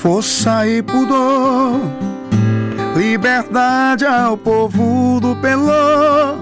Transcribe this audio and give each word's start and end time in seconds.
Força 0.00 0.66
e 0.66 0.80
pudor, 0.80 1.78
liberdade 2.96 4.06
ao 4.06 4.34
povo 4.34 5.20
do 5.20 5.36
Pelô. 5.36 6.38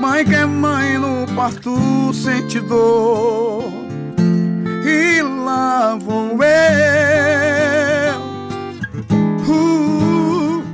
Mãe 0.00 0.24
que 0.24 0.34
é 0.34 0.46
mãe 0.46 0.96
no 0.96 1.26
parto 1.34 2.14
sente 2.14 2.58
dor. 2.60 3.70
E 4.82 5.20
lá 5.20 5.98
vou 6.00 6.38
eu, 6.42 8.18
uh, 9.52 10.64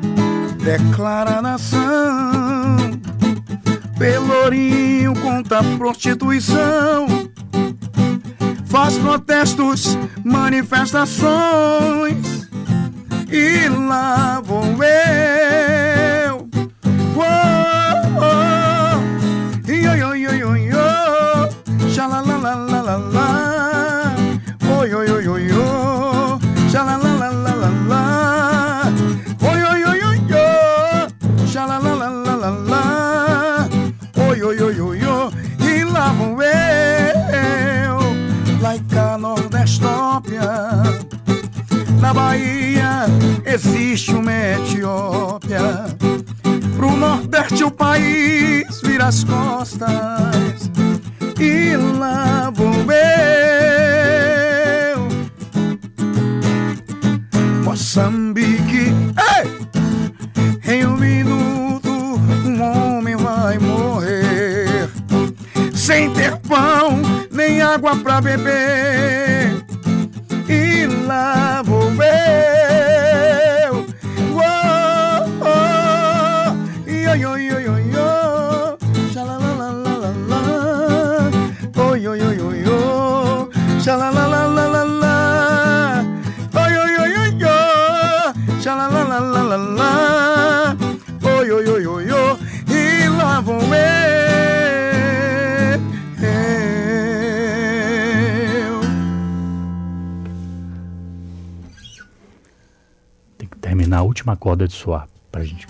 declara 0.62 1.38
a 1.38 1.42
nação. 1.42 1.80
Pelourinho 3.98 5.12
contra 5.20 5.58
a 5.58 5.64
prostituição 5.76 7.31
faz 8.72 8.96
protestos, 8.96 9.98
manifestações. 10.24 12.48
E 13.30 13.68
lá 13.68 14.21
Pro 46.82 46.96
Nordeste 46.96 47.62
o 47.62 47.70
país 47.70 48.80
vira 48.82 49.06
as 49.06 49.22
costas. 49.22 50.68
E 51.38 51.76
lá 51.76 52.50
vou 52.52 52.74
eu. 52.90 52.92
Moçambique, 57.62 58.92
ei! 59.30 59.46
Em 60.74 60.84
um 60.84 60.96
minuto 60.96 61.88
um 61.88 62.60
homem 62.60 63.14
vai 63.14 63.60
morrer 63.60 64.90
sem 65.72 66.10
ter 66.10 66.36
pão 66.38 67.00
nem 67.30 67.62
água 67.62 67.94
pra 67.94 68.20
beber. 68.20 69.64
E 70.48 70.86
lá 71.06 71.41
Oh, 82.02 82.04
yo, 82.04 82.16
yo, 82.16 82.32
yo, 82.32 82.52
yo. 82.52 83.48
Xalalalalala. 83.78 86.04
Oh, 86.52 86.68
yo, 86.68 86.84
yo, 86.96 87.06
yo, 87.06 87.26
yo. 87.38 87.56
Xalalalalala. 88.60 90.76
Oh, 91.22 91.44
yo, 91.44 91.62
yo, 91.62 91.78
yo, 91.78 92.00
yo. 92.00 92.36
E 92.66 93.08
lá 93.08 93.40
vou 93.40 93.62
eu. 93.62 93.70
Tem 103.38 103.48
que 103.48 103.56
terminar 103.58 103.98
a 103.98 104.02
última 104.02 104.36
corda 104.36 104.66
de 104.66 104.74
soar 104.74 105.06
pra 105.30 105.44
gente. 105.44 105.68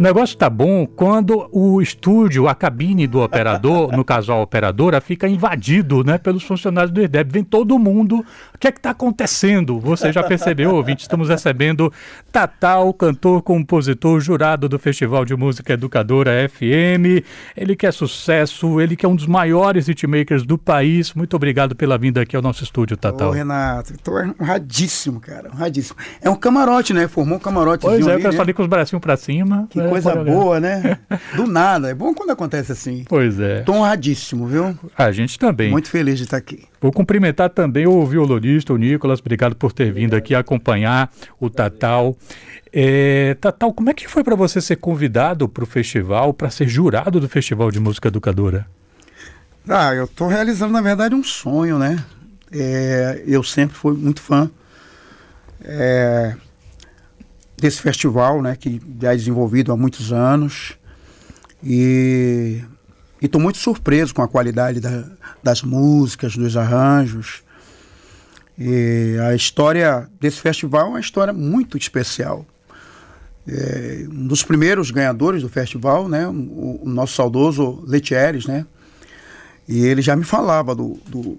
O 0.00 0.02
negócio 0.02 0.34
tá 0.34 0.48
bom 0.48 0.86
quando 0.86 1.46
o 1.52 1.82
estúdio, 1.82 2.48
a 2.48 2.54
cabine 2.54 3.06
do 3.06 3.20
operador, 3.20 3.94
no 3.94 4.02
caso 4.02 4.32
a 4.32 4.40
operadora, 4.40 4.98
fica 4.98 5.28
invadido, 5.28 6.02
né, 6.02 6.16
pelos 6.16 6.42
funcionários 6.42 6.90
do 6.90 7.02
IRDEB. 7.02 7.30
Vem 7.30 7.44
todo 7.44 7.78
mundo. 7.78 8.24
O 8.54 8.58
que 8.58 8.68
é 8.68 8.72
que 8.72 8.80
tá 8.80 8.92
acontecendo? 8.92 9.78
Você 9.78 10.10
já 10.10 10.22
percebeu, 10.22 10.74
ouvinte? 10.74 11.02
Estamos 11.02 11.28
recebendo 11.28 11.92
Tatal, 12.32 12.94
cantor, 12.94 13.42
compositor, 13.42 14.20
jurado 14.20 14.70
do 14.70 14.78
Festival 14.78 15.22
de 15.26 15.36
Música 15.36 15.74
Educadora 15.74 16.48
FM. 16.48 17.22
Ele 17.54 17.76
que 17.76 17.86
é 17.86 17.92
sucesso, 17.92 18.80
ele 18.80 18.96
que 18.96 19.04
é 19.04 19.08
um 19.08 19.14
dos 19.14 19.26
maiores 19.26 19.86
hitmakers 19.86 20.44
do 20.44 20.56
país. 20.56 21.12
Muito 21.12 21.36
obrigado 21.36 21.76
pela 21.76 21.98
vinda 21.98 22.22
aqui 22.22 22.34
ao 22.34 22.40
nosso 22.40 22.64
estúdio, 22.64 22.96
Tatal. 22.96 23.28
Ô, 23.28 23.32
Renato, 23.32 23.92
tô 24.02 24.12
honradíssimo, 24.18 25.20
cara, 25.20 25.50
honradíssimo. 25.50 25.98
É 26.22 26.30
um 26.30 26.36
camarote, 26.36 26.94
né? 26.94 27.06
Formou 27.06 27.36
um 27.36 27.40
camarote. 27.40 27.82
Pois 27.82 28.00
é, 28.00 28.02
eu 28.02 28.14
ali, 28.14 28.22
quero 28.22 28.32
né? 28.32 28.38
falar 28.38 28.54
com 28.54 28.62
os 28.62 28.68
bracinhos 28.68 29.02
pra 29.02 29.14
cima. 29.18 29.66
Que 29.68 29.78
né, 29.78 29.89
coisa 29.90 30.10
pode 30.10 30.22
olhar. 30.22 30.32
boa, 30.32 30.60
né? 30.60 30.98
Do 31.36 31.46
nada. 31.46 31.90
É 31.90 31.94
bom 31.94 32.14
quando 32.14 32.30
acontece 32.30 32.72
assim. 32.72 33.04
Pois 33.08 33.38
é. 33.38 33.62
Tô 33.62 33.72
honradíssimo, 33.72 34.46
viu? 34.46 34.78
A 34.96 35.12
gente 35.12 35.38
também. 35.38 35.70
Muito 35.70 35.90
feliz 35.90 36.18
de 36.18 36.24
estar 36.24 36.36
aqui. 36.36 36.64
Vou 36.80 36.92
cumprimentar 36.92 37.50
também 37.50 37.86
o 37.86 38.04
violonista, 38.06 38.72
o 38.72 38.76
Nicolas. 38.76 39.20
Obrigado 39.20 39.54
por 39.54 39.72
ter 39.72 39.92
vindo 39.92 40.14
aqui 40.14 40.34
acompanhar 40.34 41.10
o 41.38 41.50
Tatal. 41.50 42.16
É, 42.72 43.36
Tatal, 43.40 43.72
como 43.72 43.90
é 43.90 43.94
que 43.94 44.08
foi 44.08 44.24
para 44.24 44.36
você 44.36 44.60
ser 44.60 44.76
convidado 44.76 45.48
para 45.48 45.64
o 45.64 45.66
festival, 45.66 46.32
para 46.32 46.50
ser 46.50 46.68
jurado 46.68 47.20
do 47.20 47.28
Festival 47.28 47.70
de 47.70 47.80
Música 47.80 48.08
Educadora? 48.08 48.66
Ah, 49.68 49.92
eu 49.94 50.08
tô 50.08 50.26
realizando, 50.26 50.72
na 50.72 50.80
verdade, 50.80 51.14
um 51.14 51.22
sonho, 51.22 51.78
né? 51.78 52.02
É, 52.52 53.22
eu 53.26 53.42
sempre 53.42 53.76
fui 53.76 53.94
muito 53.94 54.20
fã 54.20 54.50
é, 55.64 56.34
desse 57.60 57.80
festival, 57.80 58.42
né? 58.42 58.56
Que 58.56 58.80
já 59.00 59.12
é 59.12 59.16
desenvolvido 59.16 59.72
há 59.72 59.76
muitos 59.76 60.12
anos. 60.12 60.74
E 61.62 62.62
estou 63.20 63.40
muito 63.40 63.58
surpreso 63.58 64.14
com 64.14 64.22
a 64.22 64.28
qualidade 64.28 64.80
da- 64.80 65.04
das 65.42 65.62
músicas, 65.62 66.36
dos 66.36 66.56
arranjos. 66.56 67.42
E 68.58 69.16
a 69.28 69.34
história 69.34 70.08
desse 70.20 70.40
festival 70.40 70.86
é 70.86 70.88
uma 70.90 71.00
história 71.00 71.32
muito 71.32 71.76
especial. 71.78 72.44
É, 73.48 74.06
um 74.10 74.26
dos 74.26 74.42
primeiros 74.42 74.90
ganhadores 74.90 75.42
do 75.42 75.48
festival, 75.48 76.08
né? 76.08 76.26
O, 76.28 76.80
o 76.82 76.88
nosso 76.88 77.14
saudoso 77.14 77.82
Letieres, 77.86 78.46
né? 78.46 78.66
E 79.66 79.84
ele 79.84 80.02
já 80.02 80.14
me 80.16 80.24
falava 80.24 80.74
do, 80.74 80.98
do, 81.06 81.38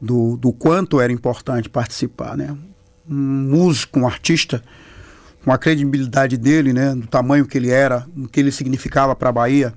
do, 0.00 0.36
do 0.36 0.52
quanto 0.52 1.00
era 1.00 1.12
importante 1.12 1.68
participar, 1.68 2.36
né? 2.36 2.56
Um 3.08 3.14
músico, 3.14 4.00
um 4.00 4.06
artista, 4.06 4.62
com 5.44 5.52
a 5.52 5.58
credibilidade 5.58 6.36
dele, 6.36 6.72
né? 6.72 6.94
Do 6.94 7.06
tamanho 7.06 7.46
que 7.46 7.58
ele 7.58 7.70
era, 7.70 8.06
o 8.16 8.28
que 8.28 8.40
ele 8.40 8.52
significava 8.52 9.14
para 9.14 9.28
a 9.28 9.32
Bahia. 9.32 9.74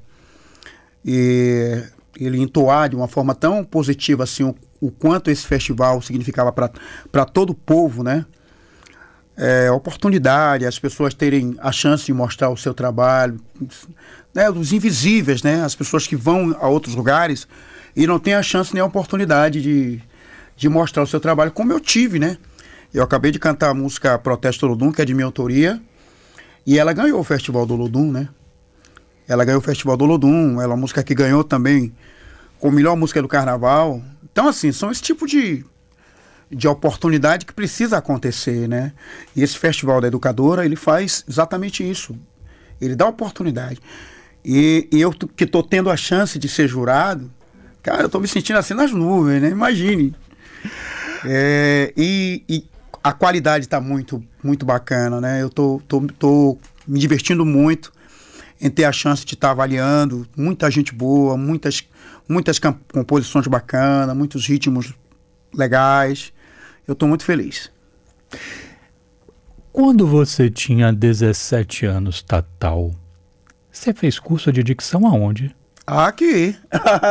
E 1.03 1.84
ele 2.20 2.40
entoar 2.40 2.90
de 2.90 2.96
uma 2.96 3.08
forma 3.08 3.36
tão 3.36 3.64
positiva 3.64 4.24
assim 4.24 4.44
o, 4.44 4.56
o 4.80 4.92
quanto 4.92 5.30
esse 5.30 5.46
festival 5.46 6.02
significava 6.02 6.52
para 6.52 7.26
todo 7.26 7.52
o 7.52 7.56
povo, 7.56 8.03
né? 8.03 8.26
É, 9.38 9.70
oportunidade, 9.70 10.66
as 10.66 10.80
pessoas 10.80 11.14
terem 11.14 11.58
a 11.59 11.70
chance 11.70 12.06
de 12.06 12.14
mostrar 12.14 12.50
o 12.50 12.56
seu 12.56 12.74
trabalho, 12.74 13.38
né, 14.34 14.50
os 14.50 14.72
invisíveis, 14.72 15.44
né, 15.44 15.62
as 15.62 15.76
pessoas 15.76 16.08
que 16.08 16.16
vão 16.16 16.56
a 16.58 16.70
outros 16.70 16.96
lugares 16.96 17.46
e 17.94 18.08
não 18.08 18.18
têm 18.18 18.34
a 18.34 18.42
chance 18.42 18.74
nem 18.74 18.82
a 18.82 18.86
oportunidade 18.86 19.62
de, 19.62 20.02
de 20.56 20.70
mostrar 20.70 21.03
o 21.03 21.08
seu 21.08 21.20
trabalho, 21.20 21.52
como 21.52 21.74
eu 21.74 21.82
tive, 21.82 22.18
né? 22.18 22.38
Eu 22.96 23.04
acabei 23.04 23.30
de 23.30 23.38
cantar 23.38 23.72
a 23.72 23.74
música 23.74 24.18
Protesto 24.18 24.66
Lodum, 24.66 24.90
que 24.90 25.02
é 25.02 25.06
de 25.06 25.14
minha 25.14 25.26
autoria, 25.26 25.82
e 26.66 26.80
ela 26.80 26.94
ganhou 26.94 27.20
o 27.20 27.26
Festival 27.26 27.66
do 27.66 27.76
Lodum, 27.76 28.10
né? 28.10 28.30
Ela 29.28 29.44
ganhou 29.44 29.60
o 29.60 29.62
Festival 29.62 29.98
do 29.98 30.06
Lodum, 30.06 30.54
ela 30.62 30.64
é 30.64 30.68
uma 30.68 30.78
música 30.78 31.04
que 31.04 31.14
ganhou 31.14 31.44
também 31.44 31.94
como 32.58 32.74
melhor 32.74 32.96
música 32.96 33.22
do 33.22 33.28
carnaval. 33.28 34.02
Então, 34.24 34.48
assim, 34.48 34.72
são 34.72 34.90
esse 34.90 35.02
tipo 35.02 35.28
de, 35.28 35.66
de 36.50 36.70
oportunidade 36.70 37.46
que 37.46 37.52
precisa 37.52 37.97
acontecer, 37.97 38.66
né? 38.70 38.94
E 39.36 39.44
esse 39.44 39.58
Festival 39.58 40.00
da 40.00 40.08
Educadora, 40.08 40.64
ele 40.64 40.78
faz 40.78 41.26
exatamente 41.28 41.84
isso. 41.84 42.18
Ele 42.80 42.96
dá 42.96 43.06
oportunidade. 43.08 43.82
E, 44.44 44.88
e 44.90 45.02
eu 45.02 45.12
que 45.12 45.44
estou 45.44 45.64
tendo 45.64 45.90
a 45.90 45.98
chance 45.98 46.40
de 46.40 46.48
ser 46.48 46.70
jurado, 46.70 47.30
cara, 47.84 48.03
eu 48.03 48.06
estou 48.06 48.22
me 48.22 48.28
sentindo 48.30 48.58
assim 48.58 48.74
nas 48.74 48.94
nuvens, 48.94 49.41
né? 49.41 49.50
Imagine. 49.50 50.16
É, 51.26 51.91
e, 51.98 52.41
e 52.48 52.75
a 53.05 53.13
qualidade 53.13 53.66
está 53.66 53.79
muito, 53.79 54.23
muito 54.43 54.66
bacana, 54.66 55.22
né? 55.22 55.40
Eu 55.40 55.47
tô, 55.47 55.79
tô, 55.87 56.02
tô 56.17 56.57
me 56.87 56.99
divertindo 56.99 57.46
muito 57.46 57.93
em 58.59 58.67
ter 58.67 58.84
a 58.84 58.91
chance 58.91 59.23
de 59.23 59.35
estar 59.35 59.52
avaliando. 59.52 60.28
Muita 60.35 60.72
gente 60.72 60.91
boa, 60.91 61.37
muitas, 61.37 61.87
muitas 62.28 62.59
composições 62.91 63.46
bacanas, 63.46 64.17
muitos 64.17 64.47
ritmos 64.47 64.91
legais. 65.53 66.34
Eu 66.87 66.93
estou 66.93 67.07
muito 67.07 67.23
feliz. 67.23 67.69
Quando 69.72 70.07
você 70.07 70.49
tinha 70.49 70.91
17 70.91 71.85
anos, 71.85 72.23
Tatal, 72.23 72.91
você 73.72 73.93
fez 73.93 74.17
curso 74.17 74.52
de 74.52 74.63
dicção 74.63 75.05
aonde? 75.05 75.55
Aqui. 75.85 76.57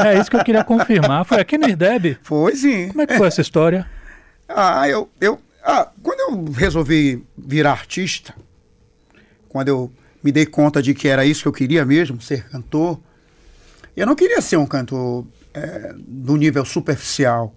É 0.04 0.18
isso 0.18 0.28
que 0.28 0.36
eu 0.36 0.42
queria 0.42 0.64
confirmar. 0.64 1.24
Foi 1.24 1.38
aqui 1.38 1.56
no 1.56 1.68
IRDEB? 1.68 2.18
Foi 2.20 2.56
sim. 2.56 2.88
Como 2.88 3.02
é 3.02 3.06
que 3.06 3.16
foi 3.16 3.28
essa 3.28 3.40
história? 3.40 3.88
Ah, 4.48 4.88
eu, 4.88 5.08
eu 5.20 5.40
ah, 5.64 5.90
quando 6.02 6.20
eu 6.20 6.52
resolvi 6.52 7.24
virar 7.36 7.72
artista, 7.72 8.34
quando 9.48 9.68
eu 9.68 9.90
me 10.22 10.30
dei 10.30 10.44
conta 10.44 10.82
de 10.82 10.92
que 10.92 11.08
era 11.08 11.24
isso 11.24 11.42
que 11.42 11.48
eu 11.48 11.52
queria 11.52 11.86
mesmo, 11.86 12.20
ser 12.20 12.46
cantor, 12.48 13.00
eu 13.96 14.06
não 14.06 14.14
queria 14.14 14.42
ser 14.42 14.58
um 14.58 14.66
cantor 14.66 15.26
é, 15.54 15.94
do 15.96 16.36
nível 16.36 16.66
superficial. 16.66 17.54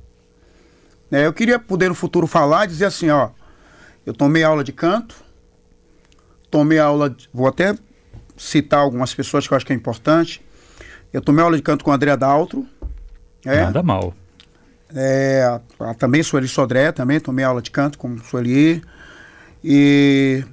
Né? 1.11 1.25
Eu 1.25 1.33
queria 1.33 1.59
poder 1.59 1.89
no 1.89 1.95
futuro 1.95 2.27
falar 2.27 2.63
e 2.63 2.67
dizer 2.67 2.85
assim, 2.85 3.09
ó, 3.09 3.31
eu 4.05 4.13
tomei 4.13 4.43
aula 4.43 4.63
de 4.63 4.71
canto, 4.71 5.15
tomei 6.49 6.79
aula, 6.79 7.09
de, 7.09 7.27
vou 7.33 7.47
até 7.47 7.77
citar 8.37 8.79
algumas 8.79 9.13
pessoas 9.13 9.45
que 9.45 9.53
eu 9.53 9.57
acho 9.57 9.65
que 9.65 9.73
é 9.73 9.75
importante. 9.75 10.41
Eu 11.11 11.21
tomei 11.21 11.43
aula 11.43 11.57
de 11.57 11.63
canto 11.63 11.83
com 11.83 11.91
a 11.91 11.95
André 11.95 12.15
Daltro. 12.15 12.65
É, 13.43 13.63
Nada 13.63 13.83
mal. 13.83 14.13
É, 14.93 15.59
também 15.97 16.23
Sueli 16.23 16.47
Sodré, 16.47 16.91
também 16.91 17.19
tomei 17.19 17.43
aula 17.43 17.61
de 17.61 17.71
canto 17.71 17.97
com 17.97 18.17
Sueli. 18.19 18.81
E 19.63 20.43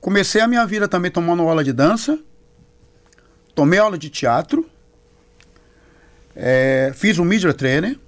comecei 0.00 0.40
a 0.40 0.48
minha 0.48 0.66
vida 0.66 0.88
também 0.88 1.10
tomando 1.10 1.42
aula 1.42 1.62
de 1.62 1.72
dança. 1.72 2.18
Tomei 3.54 3.78
aula 3.78 3.96
de 3.96 4.10
teatro. 4.10 4.68
É, 6.34 6.92
fiz 6.94 7.18
um 7.18 7.24
media 7.24 7.54
trainer. 7.54 7.98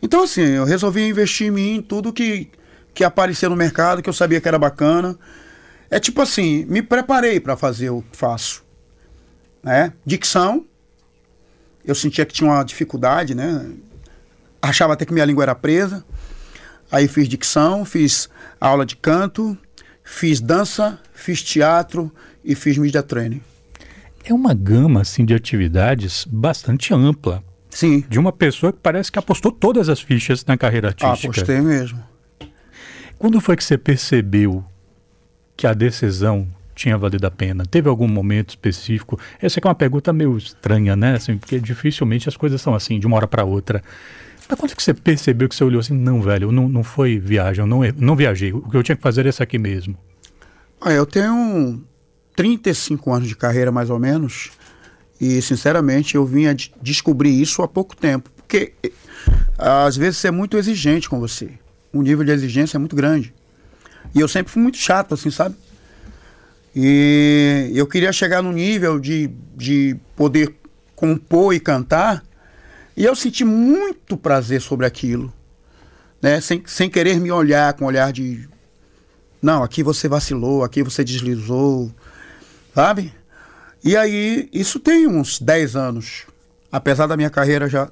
Então, 0.00 0.22
assim, 0.22 0.42
eu 0.42 0.64
resolvi 0.64 1.08
investir 1.08 1.48
em 1.48 1.50
mim, 1.50 1.74
em 1.76 1.82
tudo 1.82 2.12
que, 2.12 2.50
que 2.92 3.04
aparecia 3.04 3.48
no 3.48 3.56
mercado, 3.56 4.02
que 4.02 4.08
eu 4.08 4.12
sabia 4.12 4.40
que 4.40 4.48
era 4.48 4.58
bacana. 4.58 5.18
É 5.90 6.00
tipo 6.00 6.20
assim, 6.20 6.64
me 6.66 6.82
preparei 6.82 7.40
para 7.40 7.56
fazer 7.56 7.90
o 7.90 8.02
que 8.02 8.16
faço. 8.16 8.64
Né? 9.62 9.92
Dicção, 10.04 10.64
eu 11.84 11.94
sentia 11.94 12.24
que 12.24 12.32
tinha 12.32 12.50
uma 12.50 12.62
dificuldade, 12.62 13.34
né? 13.34 13.70
Achava 14.64 14.94
até 14.94 15.04
que 15.04 15.12
minha 15.12 15.26
língua 15.26 15.44
era 15.44 15.54
presa. 15.54 16.02
Aí 16.90 17.06
fiz 17.06 17.28
dicção, 17.28 17.84
fiz 17.84 18.30
aula 18.58 18.86
de 18.86 18.96
canto, 18.96 19.56
fiz 20.02 20.40
dança, 20.40 20.98
fiz 21.12 21.42
teatro 21.42 22.10
e 22.42 22.54
fiz 22.54 22.78
media 22.78 23.02
training. 23.02 23.42
É 24.24 24.32
uma 24.32 24.54
gama 24.54 25.02
assim 25.02 25.22
de 25.22 25.34
atividades 25.34 26.24
bastante 26.26 26.94
ampla. 26.94 27.44
Sim. 27.68 28.04
De 28.08 28.18
uma 28.18 28.32
pessoa 28.32 28.72
que 28.72 28.78
parece 28.82 29.12
que 29.12 29.18
apostou 29.18 29.52
todas 29.52 29.90
as 29.90 30.00
fichas 30.00 30.42
na 30.46 30.56
carreira 30.56 30.88
artística. 30.88 31.30
Apostei 31.30 31.60
mesmo. 31.60 32.02
Quando 33.18 33.40
foi 33.42 33.56
que 33.56 33.64
você 33.64 33.76
percebeu 33.76 34.64
que 35.56 35.66
a 35.66 35.74
decisão 35.74 36.48
tinha 36.74 36.96
valido 36.96 37.26
a 37.26 37.30
pena? 37.30 37.66
Teve 37.66 37.88
algum 37.88 38.08
momento 38.08 38.50
específico? 38.50 39.20
Essa 39.42 39.60
é 39.60 39.68
uma 39.68 39.74
pergunta 39.74 40.10
meio 40.10 40.38
estranha, 40.38 40.96
né? 40.96 41.16
Assim, 41.16 41.36
porque 41.36 41.60
dificilmente 41.60 42.30
as 42.30 42.36
coisas 42.36 42.62
são 42.62 42.74
assim, 42.74 42.98
de 42.98 43.06
uma 43.06 43.16
hora 43.16 43.26
para 43.26 43.44
outra. 43.44 43.82
Mas 44.48 44.58
quando 44.58 44.72
é 44.72 44.74
que 44.74 44.82
você 44.82 44.92
percebeu 44.92 45.48
que 45.48 45.54
você 45.54 45.64
olhou 45.64 45.80
assim, 45.80 45.94
não, 45.94 46.20
velho, 46.20 46.52
não, 46.52 46.68
não 46.68 46.82
foi 46.82 47.18
viagem, 47.18 47.62
eu 47.62 47.66
não, 47.66 47.80
não 47.96 48.14
viajei, 48.14 48.52
o 48.52 48.62
que 48.62 48.76
eu 48.76 48.82
tinha 48.82 48.96
que 48.96 49.02
fazer 49.02 49.24
é 49.26 49.30
isso 49.30 49.42
aqui 49.42 49.58
mesmo? 49.58 49.96
Ah, 50.80 50.92
eu 50.92 51.06
tenho 51.06 51.82
35 52.36 53.12
anos 53.12 53.28
de 53.28 53.36
carreira, 53.36 53.72
mais 53.72 53.88
ou 53.88 53.98
menos, 53.98 54.50
e 55.20 55.40
sinceramente 55.40 56.14
eu 56.14 56.26
vinha 56.26 56.54
de 56.54 56.72
descobrir 56.82 57.40
isso 57.40 57.62
há 57.62 57.68
pouco 57.68 57.96
tempo, 57.96 58.30
porque 58.36 58.74
às 59.56 59.96
vezes 59.96 60.18
você 60.18 60.28
é 60.28 60.30
muito 60.30 60.58
exigente 60.58 61.08
com 61.08 61.18
você, 61.18 61.50
o 61.92 62.02
nível 62.02 62.24
de 62.24 62.32
exigência 62.32 62.76
é 62.76 62.78
muito 62.80 62.94
grande. 62.94 63.32
E 64.14 64.20
eu 64.20 64.28
sempre 64.28 64.52
fui 64.52 64.62
muito 64.62 64.78
chato, 64.78 65.14
assim, 65.14 65.30
sabe? 65.30 65.56
E 66.76 67.70
eu 67.74 67.86
queria 67.86 68.12
chegar 68.12 68.42
no 68.42 68.52
nível 68.52 68.98
de, 68.98 69.30
de 69.56 69.96
poder 70.16 70.54
compor 70.94 71.54
e 71.54 71.60
cantar 71.60 72.22
e 72.96 73.04
eu 73.04 73.14
senti 73.16 73.44
muito 73.44 74.16
prazer 74.16 74.60
sobre 74.60 74.86
aquilo, 74.86 75.32
né? 76.22 76.40
Sem, 76.40 76.62
sem 76.66 76.88
querer 76.88 77.18
me 77.20 77.30
olhar 77.30 77.72
com 77.74 77.84
olhar 77.84 78.12
de 78.12 78.48
não, 79.44 79.62
aqui 79.62 79.82
você 79.82 80.08
vacilou, 80.08 80.64
aqui 80.64 80.82
você 80.82 81.04
deslizou, 81.04 81.92
sabe? 82.74 83.12
E 83.84 83.94
aí, 83.94 84.48
isso 84.50 84.80
tem 84.80 85.06
uns 85.06 85.38
10 85.38 85.76
anos. 85.76 86.24
Apesar 86.72 87.06
da 87.06 87.14
minha 87.14 87.28
carreira 87.28 87.68
já 87.68 87.90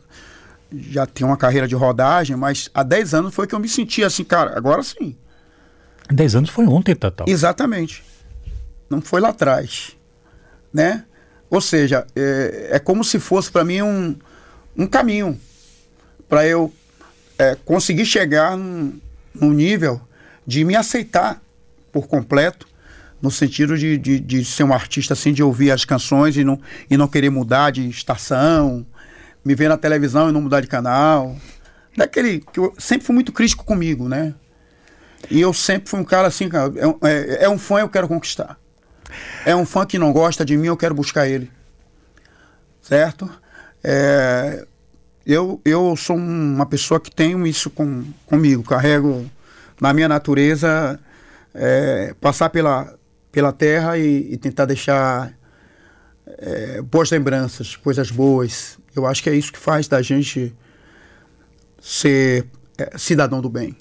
já 0.75 1.05
ter 1.05 1.25
uma 1.25 1.37
carreira 1.37 1.69
de 1.69 1.75
rodagem, 1.75 2.35
mas 2.35 2.71
há 2.73 2.83
10 2.83 3.13
anos 3.13 3.35
foi 3.35 3.47
que 3.47 3.55
eu 3.55 3.61
me 3.61 3.69
senti 3.69 4.03
assim, 4.03 4.25
cara, 4.25 4.57
agora 4.57 4.83
sim. 4.83 5.15
10 6.11 6.37
anos 6.37 6.49
foi 6.51 6.67
ontem, 6.67 6.95
Tatal. 6.95 7.27
Exatamente. 7.29 8.03
Não 8.89 9.03
foi 9.03 9.21
lá 9.21 9.29
atrás, 9.29 9.95
né? 10.73 11.05
Ou 11.51 11.61
seja, 11.61 12.07
é, 12.17 12.69
é 12.73 12.79
como 12.79 13.05
se 13.05 13.19
fosse 13.19 13.53
para 13.53 13.63
mim 13.63 13.83
um, 13.83 14.17
um 14.77 14.87
caminho 14.87 15.39
para 16.29 16.47
eu 16.47 16.73
é, 17.39 17.57
conseguir 17.65 18.07
chegar 18.07 18.57
num, 18.57 18.99
num, 19.35 19.53
nível 19.53 20.01
de 20.47 20.65
me 20.65 20.77
aceitar 20.77 21.41
por 21.91 22.07
completo, 22.07 22.67
no 23.21 23.31
sentido 23.31 23.77
de, 23.77 23.99
de, 23.99 24.19
de, 24.19 24.45
ser 24.45 24.65
um 24.65 24.73
artista 24.73 25.13
assim, 25.13 25.33
de 25.33 25.43
ouvir 25.43 25.71
as 25.71 25.85
canções 25.85 26.37
e 26.37 26.43
não, 26.43 26.61
e 26.91 26.97
não 26.97 27.07
querer 27.07 27.31
mudar 27.31 27.71
de 27.71 27.89
estação, 27.89 28.85
me 29.45 29.55
ver 29.55 29.69
na 29.69 29.77
televisão 29.77 30.29
e 30.29 30.33
não 30.33 30.41
mudar 30.41 30.61
de 30.61 30.67
canal. 30.67 31.37
Daquele 31.97 32.41
que 32.41 32.59
eu 32.59 32.75
sempre 32.79 33.07
fui 33.07 33.15
muito 33.15 33.33
crítico 33.33 33.65
comigo, 33.65 34.09
né? 34.09 34.35
E 35.31 35.41
eu 35.41 35.53
sempre 35.53 35.89
fui 35.89 36.01
um 36.01 36.05
cara 36.05 36.29
assim, 36.29 36.49
cara, 36.49 36.73
é, 37.03 37.09
é, 37.09 37.45
é 37.45 37.49
um 37.49 37.59
fã 37.59 37.81
eu 37.81 37.89
quero 37.89 38.09
conquistar. 38.09 38.59
É 39.45 39.55
um 39.55 39.67
fã 39.67 39.85
que 39.87 39.99
não 39.99 40.13
gosta 40.13 40.45
de 40.45 40.57
mim, 40.57 40.67
eu 40.67 40.77
quero 40.77 40.95
buscar 40.95 41.29
ele. 41.29 41.51
Certo? 42.81 43.31
É, 43.83 44.67
eu, 45.27 45.61
eu 45.65 45.97
sou 45.97 46.17
uma 46.17 46.67
pessoa 46.67 47.01
que 47.01 47.11
tenho 47.11 47.47
isso 47.47 47.71
com, 47.71 48.05
comigo, 48.27 48.63
carrego 48.63 49.29
na 49.81 49.93
minha 49.93 50.09
natureza 50.09 50.99
é, 51.55 52.15
passar 52.21 52.51
pela, 52.51 52.95
pela 53.31 53.53
terra 53.53 53.99
e, 53.99 54.33
e 54.33 54.37
tentar 54.37 54.65
deixar 54.65 55.33
é, 56.27 56.81
boas 56.83 57.11
lembranças, 57.11 57.77
coisas 57.77 58.11
boas. 58.11 58.79
Eu 58.95 59.07
acho 59.07 59.23
que 59.23 59.31
é 59.31 59.35
isso 59.35 59.53
que 59.53 59.59
faz 59.59 59.89
da 59.89 60.01
gente 60.03 60.55
ser 61.81 62.47
é, 62.79 62.97
cidadão 62.97 63.41
do 63.41 63.49
bem. 63.49 63.77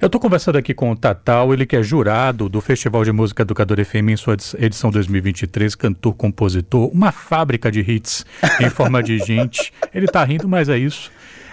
Eu 0.00 0.06
estou 0.06 0.20
conversando 0.20 0.58
aqui 0.58 0.74
com 0.74 0.90
o 0.90 0.96
Tatal, 0.96 1.52
ele 1.52 1.64
que 1.64 1.76
é 1.76 1.82
jurado 1.82 2.48
do 2.48 2.60
Festival 2.60 3.04
de 3.04 3.12
Música 3.12 3.42
Educador 3.42 3.82
FM 3.84 4.10
em 4.10 4.16
sua 4.16 4.36
edição 4.58 4.90
2023, 4.90 5.74
cantor, 5.74 6.14
compositor, 6.14 6.90
uma 6.92 7.10
fábrica 7.12 7.70
de 7.70 7.80
hits 7.80 8.26
em 8.60 8.68
forma 8.68 9.02
de 9.02 9.18
gente. 9.24 9.72
Ele 9.94 10.06
está 10.06 10.22
rindo, 10.24 10.48
mas 10.48 10.68
é 10.68 10.76
isso. 10.76 11.10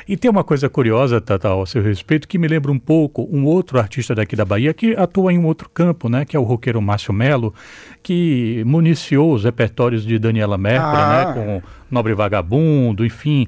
E 0.08 0.18
tem 0.18 0.30
uma 0.30 0.44
coisa 0.44 0.68
curiosa, 0.68 1.22
Tatal, 1.22 1.62
a 1.62 1.66
seu 1.66 1.82
respeito, 1.82 2.28
que 2.28 2.38
me 2.38 2.48
lembra 2.48 2.72
um 2.72 2.80
pouco 2.80 3.30
um 3.32 3.46
outro 3.46 3.80
artista 3.80 4.14
daqui 4.14 4.36
da 4.36 4.44
Bahia 4.44 4.74
que 4.74 4.96
atua 4.96 5.32
em 5.32 5.38
um 5.38 5.46
outro 5.46 5.70
campo, 5.70 6.10
né? 6.10 6.26
Que 6.26 6.36
é 6.36 6.40
o 6.40 6.44
roqueiro 6.44 6.82
Márcio 6.82 7.14
Melo, 7.14 7.54
que 8.02 8.64
municiou 8.66 9.34
os 9.34 9.44
repertórios 9.44 10.04
de 10.04 10.18
Daniela 10.20 10.58
Mercury, 10.58 10.92
né, 10.92 11.02
ah. 11.02 11.26
né? 11.26 11.34
Com 11.34 11.62
Nobre 11.90 12.14
Vagabundo, 12.14 13.06
enfim 13.06 13.48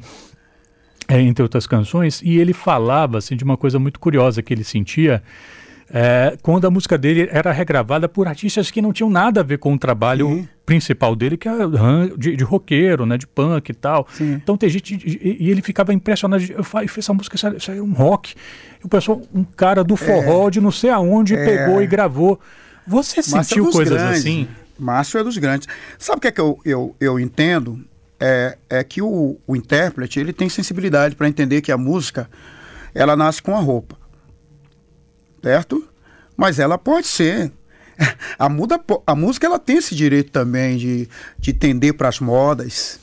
é, 1.07 1.19
entre 1.21 1.43
outras 1.43 1.67
canções, 1.67 2.21
e 2.23 2.37
ele 2.37 2.53
falava 2.53 3.17
assim, 3.17 3.35
de 3.35 3.43
uma 3.43 3.57
coisa 3.57 3.79
muito 3.79 3.99
curiosa 3.99 4.41
que 4.41 4.53
ele 4.53 4.63
sentia 4.63 5.21
é, 5.95 6.35
quando 6.41 6.65
a 6.65 6.71
música 6.71 6.97
dele 6.97 7.29
era 7.31 7.51
regravada 7.51 8.09
por 8.09 8.27
artistas 8.27 8.71
que 8.71 8.81
não 8.81 8.91
tinham 8.91 9.11
nada 9.11 9.41
a 9.41 9.43
ver 9.43 9.59
com 9.59 9.73
o 9.73 9.77
trabalho 9.77 10.27
Sim. 10.27 10.47
principal 10.65 11.15
dele, 11.15 11.37
que 11.37 11.47
é 11.47 11.53
de, 12.17 12.35
de 12.35 12.43
roqueiro, 12.43 13.05
né, 13.05 13.15
de 13.15 13.27
punk 13.27 13.69
e 13.69 13.73
tal. 13.75 14.07
Sim. 14.11 14.33
Então 14.33 14.57
tem 14.57 14.69
gente. 14.69 14.95
E, 14.95 15.37
e, 15.39 15.51
ele 15.51 15.61
ficava 15.61 15.93
impressionado. 15.93 16.43
Eu 16.43 16.63
fiz 16.63 16.97
essa 16.97 17.13
música, 17.13 17.35
isso 17.55 17.71
é 17.71 17.79
um 17.79 17.93
rock. 17.93 18.33
E 18.81 18.85
o 18.85 18.89
pessoal, 18.89 19.21
um 19.31 19.43
cara 19.43 19.83
do 19.83 19.95
forró 19.95 20.47
é. 20.47 20.51
de 20.51 20.59
não 20.59 20.71
sei 20.71 20.89
aonde 20.89 21.35
é. 21.35 21.45
pegou 21.45 21.79
e 21.79 21.85
gravou. 21.85 22.39
Você 22.87 23.21
sentiu 23.21 23.69
coisas 23.69 23.93
grandes. 23.93 24.21
assim? 24.21 24.47
Márcio 24.79 25.19
é 25.19 25.23
dos 25.23 25.37
grandes. 25.37 25.67
Sabe 25.99 26.17
o 26.17 26.21
que 26.21 26.27
é 26.27 26.31
que 26.31 26.41
eu, 26.41 26.59
eu, 26.65 26.95
eu 26.99 27.19
entendo? 27.19 27.79
É, 28.19 28.57
é 28.69 28.83
que 28.83 29.01
o, 29.01 29.37
o 29.45 29.55
intérprete 29.55 30.19
ele 30.19 30.33
tem 30.33 30.49
sensibilidade 30.49 31.15
para 31.15 31.27
entender 31.27 31.61
que 31.61 31.71
a 31.71 31.77
música 31.77 32.29
ela 32.93 33.15
nasce 33.15 33.41
com 33.41 33.55
a 33.55 33.59
roupa, 33.59 33.97
certo? 35.41 35.87
Mas 36.37 36.59
ela 36.59 36.77
pode 36.77 37.07
ser 37.07 37.51
a, 38.37 38.49
muda, 38.49 38.79
a 39.05 39.15
música 39.15 39.47
ela 39.47 39.59
tem 39.59 39.77
esse 39.77 39.95
direito 39.95 40.31
também 40.31 40.77
de, 40.77 41.09
de 41.37 41.53
tender 41.53 41.93
para 41.93 42.09
as 42.09 42.19
modas. 42.19 42.99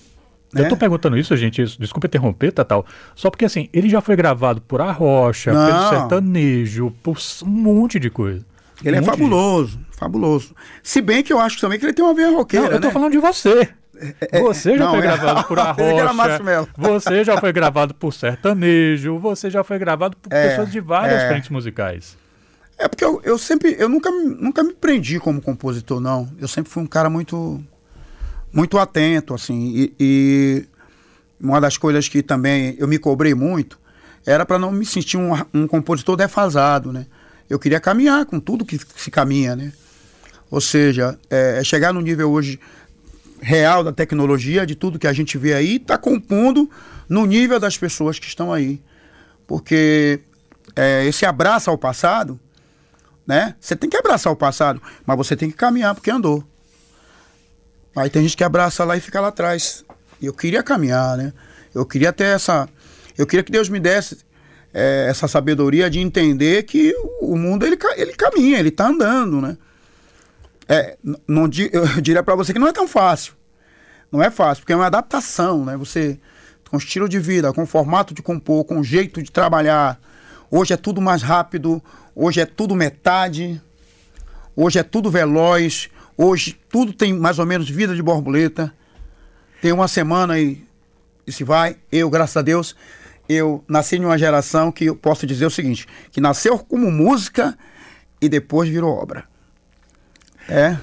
Né? 0.52 0.62
Eu 0.62 0.69
tô 0.69 0.76
perguntando 0.76 1.17
isso, 1.17 1.37
gente, 1.37 1.64
desculpa 1.79 2.09
interromper, 2.09 2.50
Tatal, 2.50 2.85
só 3.14 3.31
porque 3.31 3.45
assim, 3.45 3.69
ele 3.73 3.88
já 3.88 4.00
foi 4.00 4.17
gravado 4.17 4.61
por 4.61 4.81
A 4.81 4.90
Rocha, 4.90 5.52
Não. 5.52 5.67
pelo 5.67 5.88
sertanejo, 5.88 6.93
por 7.02 7.17
um 7.45 7.49
monte 7.49 8.00
de 8.00 8.11
coisa. 8.11 8.45
Ele 8.85 8.97
um 8.97 9.00
é 9.00 9.02
fabuloso, 9.02 9.79
de... 9.79 9.97
fabuloso. 9.97 10.55
Se 10.83 11.00
bem 11.00 11.23
que 11.23 11.33
eu 11.33 11.38
acho 11.38 11.61
também 11.61 11.79
que 11.79 11.85
ele 11.85 11.93
tem 11.93 12.05
uma 12.05 12.14
veia 12.14 12.31
roqueira, 12.31 12.67
Não, 12.67 12.73
eu 12.73 12.81
tô 12.81 12.88
né? 12.88 12.93
falando 12.93 13.12
de 13.12 13.19
você. 13.19 13.69
É, 14.21 14.38
é, 14.38 14.40
você 14.40 14.76
já 14.76 14.85
não, 14.85 14.90
foi 14.90 14.99
é, 14.99 15.02
gravado 15.02 15.45
por 15.45 15.59
Arrocha, 15.61 16.69
você 16.76 17.25
já 17.25 17.37
foi 17.38 17.52
gravado 17.52 17.95
por 17.95 18.12
sertanejo, 18.12 19.19
você 19.19 19.50
já 19.50 19.62
foi 19.62 19.78
gravado 19.78 20.16
por 20.16 20.33
é, 20.33 20.49
pessoas 20.49 20.73
de 20.73 20.80
várias 20.80 21.23
é. 21.23 21.28
frentes 21.28 21.50
musicais. 21.50 22.16
É 22.78 22.88
porque 22.88 23.04
eu, 23.04 23.21
eu 23.23 23.37
sempre, 23.37 23.76
eu 23.78 23.90
nunca, 23.90 24.11
nunca 24.11 24.62
me 24.62 24.73
prendi 24.73 25.21
como 25.21 25.42
compositor, 25.42 26.00
não. 26.00 26.30
Eu 26.40 26.49
sempre 26.49 26.73
fui 26.73 26.83
um 26.83 26.87
cara 26.87 27.11
muito, 27.11 27.62
muito 28.50 28.78
atento, 28.78 29.35
assim, 29.35 29.73
e, 29.76 29.95
e 30.00 30.64
uma 31.38 31.61
das 31.61 31.76
coisas 31.76 32.09
que 32.09 32.23
também 32.23 32.75
eu 32.78 32.88
me 32.88 32.99
cobrei 32.99 33.35
muito 33.35 33.78
era 34.26 34.47
para 34.47 34.59
não 34.59 34.73
me 34.73 34.87
sentir 34.87 35.19
um, 35.19 35.33
um, 35.52 35.66
compositor 35.66 36.16
defasado, 36.16 36.92
né? 36.92 37.07
Eu 37.49 37.59
queria 37.59 37.80
caminhar 37.80 38.25
com 38.25 38.40
tudo 38.40 38.64
que 38.64 38.78
se 38.97 39.11
caminha, 39.11 39.54
né? 39.54 39.73
Ou 40.50 40.61
seja, 40.61 41.19
é, 41.28 41.59
é 41.59 41.64
chegar 41.64 41.92
no 41.92 42.00
nível 42.00 42.30
hoje 42.30 42.59
real 43.40 43.82
da 43.82 43.92
tecnologia, 43.92 44.66
de 44.66 44.75
tudo 44.75 44.99
que 44.99 45.06
a 45.06 45.12
gente 45.12 45.38
vê 45.38 45.54
aí, 45.54 45.76
está 45.76 45.97
compondo 45.97 46.70
no 47.09 47.26
nível 47.26 47.59
das 47.59 47.76
pessoas 47.76 48.18
que 48.18 48.26
estão 48.26 48.52
aí. 48.52 48.80
Porque 49.47 50.20
é, 50.76 51.04
esse 51.06 51.25
abraço 51.26 51.70
ao 51.70 51.78
passado, 51.78 52.38
né? 53.26 53.54
Você 53.61 53.75
tem 53.75 53.88
que 53.88 53.97
abraçar 53.97 54.32
o 54.32 54.37
passado, 54.37 54.80
mas 55.04 55.16
você 55.16 55.37
tem 55.37 55.50
que 55.50 55.56
caminhar 55.56 55.94
porque 55.94 56.11
andou. 56.11 56.44
Aí 57.94 58.09
tem 58.09 58.23
gente 58.23 58.37
que 58.37 58.44
abraça 58.44 58.85
lá 58.85 58.97
e 58.97 59.00
fica 59.00 59.20
lá 59.20 59.28
atrás. 59.28 59.85
Eu 60.23 60.32
queria 60.32 60.62
caminhar, 60.62 61.16
né? 61.16 61.32
Eu 61.75 61.85
queria 61.85 62.12
ter 62.12 62.25
essa. 62.25 62.68
Eu 63.16 63.26
queria 63.26 63.42
que 63.42 63.50
Deus 63.50 63.68
me 63.68 63.80
desse 63.80 64.18
é, 64.73 65.06
essa 65.09 65.26
sabedoria 65.26 65.90
de 65.90 65.99
entender 65.99 66.62
que 66.64 66.94
o 67.20 67.37
mundo 67.37 67.66
ele, 67.66 67.78
ele 67.97 68.12
caminha, 68.12 68.59
ele 68.59 68.68
está 68.68 68.88
andando, 68.88 69.40
né? 69.40 69.56
É, 70.72 70.96
não, 71.26 71.50
eu 71.72 71.86
diria 72.00 72.22
para 72.22 72.36
você 72.36 72.52
que 72.52 72.58
não 72.60 72.68
é 72.68 72.72
tão 72.72 72.86
fácil. 72.86 73.34
Não 74.12 74.22
é 74.22 74.30
fácil, 74.30 74.62
porque 74.62 74.72
é 74.72 74.76
uma 74.76 74.86
adaptação, 74.86 75.64
né? 75.64 75.76
Você, 75.76 76.20
com 76.70 76.76
estilo 76.76 77.08
de 77.08 77.18
vida, 77.18 77.52
com 77.52 77.66
formato 77.66 78.14
de 78.14 78.22
compor, 78.22 78.64
com 78.64 78.80
jeito 78.80 79.20
de 79.20 79.32
trabalhar. 79.32 80.00
Hoje 80.48 80.72
é 80.72 80.76
tudo 80.76 81.00
mais 81.00 81.22
rápido, 81.22 81.82
hoje 82.14 82.40
é 82.40 82.46
tudo 82.46 82.76
metade, 82.76 83.60
hoje 84.54 84.78
é 84.78 84.84
tudo 84.84 85.10
veloz, 85.10 85.90
hoje 86.16 86.56
tudo 86.68 86.92
tem 86.92 87.12
mais 87.12 87.40
ou 87.40 87.46
menos 87.46 87.68
vida 87.68 87.94
de 87.94 88.02
borboleta. 88.02 88.72
Tem 89.60 89.72
uma 89.72 89.88
semana 89.88 90.38
e, 90.38 90.64
e 91.26 91.32
se 91.32 91.42
vai. 91.42 91.76
Eu, 91.90 92.08
graças 92.08 92.36
a 92.36 92.42
Deus, 92.42 92.76
eu 93.28 93.64
nasci 93.66 93.96
em 93.96 94.04
uma 94.04 94.18
geração 94.18 94.70
que 94.70 94.84
eu 94.84 94.94
posso 94.94 95.26
dizer 95.26 95.46
o 95.46 95.50
seguinte, 95.50 95.86
que 96.12 96.20
nasceu 96.20 96.58
como 96.60 96.92
música 96.92 97.58
e 98.20 98.28
depois 98.28 98.68
virou 98.68 98.96
obra. 98.96 99.30
É. 100.49 100.76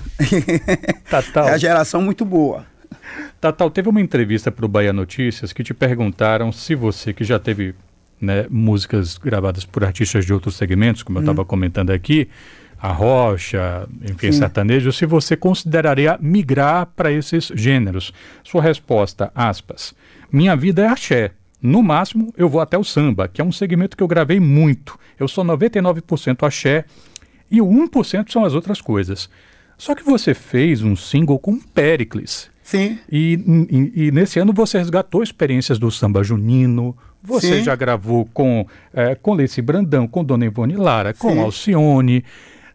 Tatal. 1.09 1.49
é 1.49 1.53
a 1.53 1.57
geração 1.57 2.01
muito 2.01 2.23
boa. 2.23 2.65
Tatal, 3.39 3.69
teve 3.69 3.89
uma 3.89 4.01
entrevista 4.01 4.51
para 4.51 4.65
o 4.65 4.69
Bahia 4.69 4.93
Notícias 4.93 5.53
que 5.53 5.63
te 5.63 5.73
perguntaram 5.73 6.51
se 6.51 6.75
você, 6.75 7.13
que 7.13 7.23
já 7.23 7.39
teve 7.39 7.75
né, 8.19 8.45
músicas 8.49 9.17
gravadas 9.17 9.65
por 9.65 9.83
artistas 9.83 10.25
de 10.25 10.33
outros 10.33 10.55
segmentos, 10.55 11.03
como 11.03 11.19
eu 11.19 11.21
estava 11.21 11.41
hum. 11.41 11.45
comentando 11.45 11.91
aqui, 11.91 12.27
a 12.79 12.91
rocha, 12.91 13.87
enfim, 14.03 14.31
Sim. 14.31 14.39
sertanejo, 14.39 14.91
se 14.91 15.05
você 15.05 15.35
consideraria 15.35 16.17
migrar 16.21 16.87
para 16.95 17.11
esses 17.11 17.51
gêneros. 17.55 18.13
Sua 18.43 18.61
resposta, 18.61 19.31
aspas, 19.33 19.95
minha 20.31 20.55
vida 20.55 20.83
é 20.83 20.87
axé. 20.87 21.31
No 21.59 21.81
máximo, 21.81 22.31
eu 22.37 22.47
vou 22.47 22.61
até 22.61 22.77
o 22.77 22.83
samba, 22.83 23.27
que 23.27 23.41
é 23.41 23.43
um 23.43 23.51
segmento 23.51 23.97
que 23.97 24.03
eu 24.03 24.07
gravei 24.07 24.39
muito. 24.39 24.97
Eu 25.19 25.27
sou 25.27 25.43
99% 25.43 26.45
axé 26.45 26.85
e 27.49 27.61
o 27.61 27.67
1% 27.67 28.31
são 28.31 28.43
as 28.43 28.53
outras 28.53 28.81
coisas. 28.81 29.29
Só 29.77 29.93
que 29.93 30.03
você 30.03 30.33
fez 30.33 30.81
um 30.81 30.95
single 30.95 31.37
com 31.37 31.59
Pericles. 31.59 32.49
Sim. 32.63 32.99
E, 33.09 33.39
e, 33.69 34.07
e 34.07 34.11
nesse 34.11 34.39
ano 34.39 34.51
você 34.51 34.77
resgatou 34.77 35.23
experiências 35.23 35.79
do 35.79 35.89
samba 35.89 36.23
junino, 36.23 36.97
você 37.23 37.59
Sim. 37.59 37.63
já 37.63 37.75
gravou 37.75 38.27
com, 38.33 38.65
é, 38.93 39.15
com 39.15 39.33
Leci 39.33 39.61
Brandão, 39.61 40.07
com 40.07 40.23
Dona 40.23 40.45
Ivone 40.45 40.75
Lara, 40.75 41.13
com 41.13 41.31
Sim. 41.31 41.39
Alcione. 41.39 42.25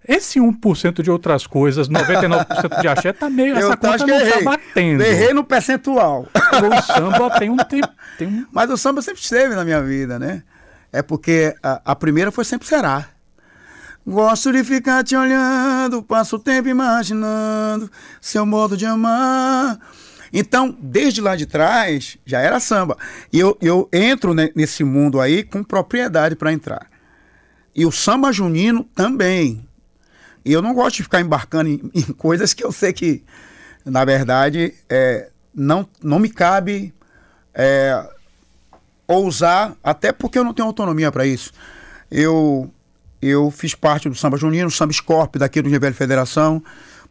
Esse 0.07 0.41
1% 0.41 1.03
de 1.03 1.11
outras 1.11 1.47
coisas, 1.47 1.89
99% 1.89 2.81
de 2.81 2.89
axé, 2.89 3.13
tá 3.13 3.31
meio. 3.31 3.55
Eu 3.57 3.69
essa 3.69 3.77
conta 3.77 3.99
não 3.99 4.07
tá 4.07 4.21
errei. 4.21 4.33
tá 4.33 4.51
batendo. 4.51 5.03
Errei 5.03 5.33
no 5.33 5.45
percentual. 5.45 6.27
O 6.35 6.83
samba 6.83 7.31
tem 7.39 7.51
um 7.51 7.57
tempo. 7.57 7.89
Um... 8.21 8.47
Mas 8.51 8.71
o 8.71 8.77
samba 8.77 9.01
sempre 9.03 9.21
esteve 9.21 9.55
na 9.55 9.65
minha 9.65 9.81
vida, 9.83 10.19
né? 10.19 10.43
É 10.93 11.03
porque 11.03 11.55
a, 11.63 11.81
a 11.85 11.97
primeira 11.97 12.33
foi 12.33 12.45
sempre 12.45 12.67
será. 12.67 13.09
Gosto 14.07 14.53
de 14.53 14.65
ficar 14.65 15.05
te 15.05 15.15
olhando, 15.15 16.03
passo 16.03 16.37
o 16.37 16.39
tempo 16.39 16.69
imaginando 16.69 17.91
seu 18.21 18.45
modo 18.45 18.77
de 18.77 18.85
amar. 18.85 19.79
Então, 20.33 20.77
desde 20.81 21.21
lá 21.21 21.37
de 21.37 21.47
trás, 21.47 22.17
já 22.25 22.41
era 22.41 22.59
samba. 22.59 22.97
E 23.33 23.39
eu, 23.39 23.57
eu 23.61 23.89
entro 23.93 24.35
nesse 24.35 24.83
mundo 24.83 25.21
aí 25.21 25.45
com 25.45 25.63
propriedade 25.63 26.35
para 26.35 26.53
entrar. 26.53 26.91
E 27.75 27.87
o 27.87 27.93
samba 27.93 28.33
junino 28.33 28.85
também. 28.95 29.67
E 30.45 30.53
eu 30.53 30.61
não 30.61 30.75
gosto 30.75 30.97
de 30.97 31.03
ficar 31.05 31.21
embarcando 31.21 31.69
em, 31.69 31.91
em 31.95 32.03
coisas 32.03 32.53
que 32.53 32.65
eu 32.65 32.73
sei 32.73 32.93
que, 32.93 33.23
na 33.85 34.05
verdade, 34.05 34.75
é, 34.89 35.29
não, 35.55 35.89
não 36.03 36.19
me 36.19 36.29
cabe 36.29 36.93
é, 37.55 38.05
ousar, 39.07 39.77
até 39.83 40.13
porque 40.13 40.39
eu 40.39 40.45
não 40.45 40.55
tenho 40.55 40.67
autonomia 40.67 41.13
para 41.13 41.27
isso. 41.27 41.53
Eu, 42.11 42.73
eu 43.23 43.51
fiz 43.53 43.75
parte 43.75 44.09
do 44.09 44.15
Samba 44.17 44.37
Junino, 44.37 44.69
Samba 44.69 44.93
Scorpio, 44.93 45.39
daqui 45.39 45.63
do 45.63 45.71
Nível 45.71 45.95
Federação. 45.95 46.63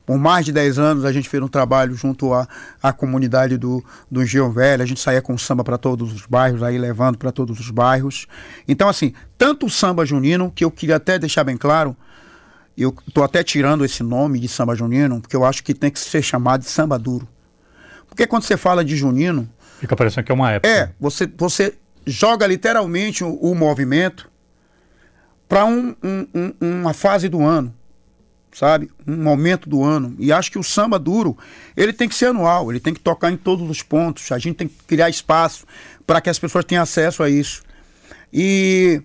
Por 0.06 0.18
mais 0.18 0.46
de 0.46 0.51
10 0.51 0.77
anos 0.77 1.06
a 1.06 1.12
gente 1.12 1.30
fez 1.30 1.41
um 1.41 1.48
trabalho 1.48 1.96
junto 1.96 2.34
à, 2.34 2.48
à 2.84 2.91
comunidade 2.91 3.58
do, 3.58 3.84
do 4.10 4.22
Engenho 4.22 4.51
Velho, 4.51 4.84
a 4.84 4.86
gente 4.86 5.00
saía 5.00 5.22
com 5.22 5.38
samba 5.38 5.63
para 5.63 5.77
todos 5.77 6.12
os 6.12 6.25
bairros, 6.25 6.63
aí 6.63 6.77
levando 6.77 7.18
para 7.18 7.32
todos 7.32 7.60
os 7.60 7.70
bairros. 7.70 8.27
Então, 8.68 8.89
assim, 8.89 9.13
tanto 9.38 9.68
o 9.68 9.70
samba 9.70 10.06
junino, 10.06 10.51
que 10.53 10.65
eu 10.65 10.72
queria 10.72 10.98
até 10.98 11.18
deixar 11.18 11.44
bem 11.44 11.56
claro, 11.56 11.96
eu 12.77 12.94
estou 13.08 13.24
até 13.24 13.44
tirando 13.44 13.86
esse 13.86 14.01
nome 14.01 14.39
de 14.39 14.48
samba 14.48 14.75
junino, 14.75 15.22
porque 15.22 15.36
eu 15.36 15.46
acho 15.46 15.63
que 15.63 15.74
tem 15.74 15.91
que 15.91 16.00
ser 16.00 16.22
chamado 16.22 16.62
de 16.62 16.68
samba 16.68 16.98
duro. 16.98 17.27
Porque 18.08 18.25
quando 18.25 18.44
você 18.44 18.58
fala 18.58 18.84
de 18.84 18.96
junino. 18.96 19.48
Fica 19.80 19.96
parecendo 19.96 20.25
que 20.25 20.32
é 20.32 20.36
uma 20.36 20.51
época. 20.51 20.68
É, 20.68 20.89
você, 21.00 21.32
você 21.38 21.75
joga 22.06 22.48
literalmente 22.48 23.24
o, 23.24 23.36
o 23.36 23.56
movimento 23.56 24.31
para 25.51 25.65
um, 25.65 25.93
um, 26.01 26.27
um, 26.34 26.53
uma 26.62 26.93
fase 26.93 27.27
do 27.27 27.41
ano, 27.43 27.75
sabe? 28.53 28.89
Um 29.05 29.17
momento 29.17 29.70
do 29.70 29.84
ano. 29.84 30.15
E 30.17 30.31
acho 30.31 30.50
que 30.50 30.58
o 30.58 30.63
samba 30.63 30.98
duro, 30.98 31.38
ele 31.75 31.91
tem 31.91 32.08
que 32.08 32.15
ser 32.15 32.27
anual, 32.27 32.72
ele 32.72 32.79
tem 32.79 32.93
que 32.93 33.01
tocar 33.01 33.29
em 33.29 33.36
todos 33.36 33.70
os 33.70 33.84
pontos. 33.84 34.31
A 34.31 34.38
gente 34.38 34.55
tem 34.55 34.70
que 34.70 34.81
criar 34.88 35.10
espaço 35.10 35.65
para 36.08 36.22
que 36.22 36.29
as 36.29 36.39
pessoas 36.39 36.63
tenham 36.63 36.81
acesso 36.81 37.22
a 37.22 37.29
isso. 37.29 37.63
E 38.31 39.01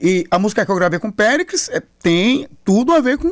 e 0.00 0.26
a 0.30 0.38
música 0.38 0.64
que 0.64 0.72
eu 0.72 0.76
gravei 0.76 0.98
com 0.98 1.10
Péricles 1.10 1.68
é, 1.68 1.82
tem 2.02 2.48
tudo 2.64 2.94
a 2.94 3.00
ver 3.00 3.18
com, 3.18 3.30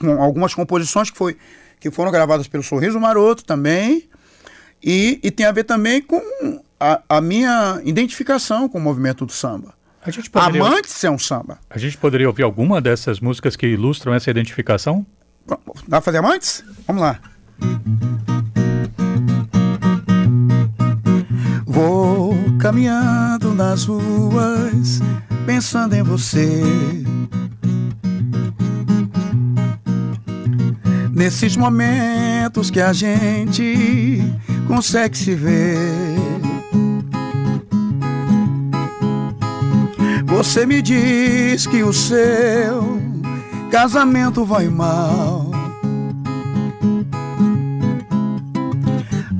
com, 0.00 0.20
algumas 0.20 0.52
composições 0.54 1.12
que, 1.12 1.16
foi, 1.16 1.36
que 1.78 1.92
foram 1.92 2.10
gravadas 2.10 2.48
pelo 2.48 2.64
Sorriso 2.64 2.98
Maroto 2.98 3.44
também. 3.44 4.08
E, 4.82 5.20
e 5.22 5.30
tem 5.30 5.46
a 5.46 5.52
ver 5.52 5.62
também 5.62 6.02
com 6.02 6.20
a, 6.80 7.02
a 7.08 7.20
minha 7.20 7.80
identificação 7.84 8.68
com 8.68 8.78
o 8.78 8.80
movimento 8.80 9.24
do 9.24 9.32
samba. 9.32 9.77
A 10.02 10.10
gente 10.10 10.30
poderia... 10.30 10.62
Amantes 10.62 11.04
é 11.04 11.10
um 11.10 11.18
samba. 11.18 11.58
A 11.68 11.78
gente 11.78 11.96
poderia 11.96 12.28
ouvir 12.28 12.42
alguma 12.42 12.80
dessas 12.80 13.20
músicas 13.20 13.56
que 13.56 13.66
ilustram 13.66 14.14
essa 14.14 14.30
identificação? 14.30 15.04
Dá 15.46 15.56
pra 15.88 16.00
fazer 16.00 16.18
amantes? 16.18 16.64
Vamos 16.86 17.02
lá. 17.02 17.20
Vou 21.66 22.34
caminhando 22.58 23.54
nas 23.54 23.84
ruas 23.84 25.00
pensando 25.46 25.94
em 25.94 26.02
você. 26.02 26.62
Nesses 31.10 31.56
momentos 31.56 32.70
que 32.70 32.80
a 32.80 32.92
gente 32.92 34.20
consegue 34.66 35.16
se 35.16 35.34
ver. 35.34 36.07
Você 40.38 40.64
me 40.64 40.80
diz 40.80 41.66
que 41.66 41.82
o 41.82 41.92
seu 41.92 43.02
casamento 43.72 44.44
vai 44.44 44.68
mal. 44.68 45.50